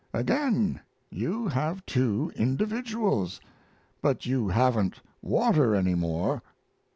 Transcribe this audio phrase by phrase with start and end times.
[0.15, 0.79] "Again
[1.11, 3.39] you have two individuals.
[4.01, 6.41] But you haven't water any more."